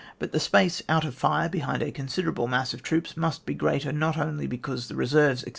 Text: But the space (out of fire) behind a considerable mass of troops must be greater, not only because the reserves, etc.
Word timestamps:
But 0.17 0.31
the 0.31 0.39
space 0.39 0.81
(out 0.89 1.05
of 1.05 1.13
fire) 1.13 1.47
behind 1.47 1.83
a 1.83 1.91
considerable 1.91 2.47
mass 2.47 2.73
of 2.73 2.81
troops 2.81 3.15
must 3.15 3.45
be 3.45 3.53
greater, 3.53 3.91
not 3.91 4.17
only 4.17 4.47
because 4.47 4.87
the 4.87 4.95
reserves, 4.95 5.43
etc. 5.43 5.49